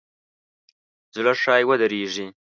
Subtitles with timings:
[1.15, 2.25] زړه ښایي ودریږي.